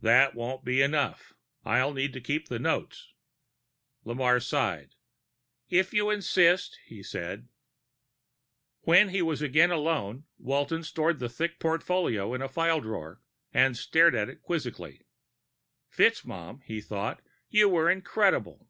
"That 0.00 0.34
won't 0.34 0.64
be 0.64 0.82
enough. 0.82 1.32
I'll 1.64 1.94
need 1.94 2.12
to 2.14 2.20
keep 2.20 2.48
the 2.48 2.58
notes." 2.58 3.12
Lamarre 4.04 4.40
sighed. 4.42 4.96
"If 5.68 5.94
you 5.94 6.10
insist," 6.10 6.80
he 6.86 7.04
said. 7.04 7.46
When 8.80 9.10
he 9.10 9.22
was 9.22 9.40
again 9.42 9.70
alone, 9.70 10.24
Walton 10.38 10.82
stored 10.82 11.20
the 11.20 11.28
thick 11.28 11.60
portfolio 11.60 12.34
in 12.34 12.42
a 12.42 12.48
file 12.48 12.80
drawer 12.80 13.20
and 13.54 13.76
stared 13.76 14.16
at 14.16 14.28
it 14.28 14.42
quizzically. 14.42 15.06
FitzMaugham, 15.88 16.62
he 16.64 16.80
thought, 16.80 17.22
_you 17.54 17.70
were 17.70 17.88
incredible! 17.88 18.66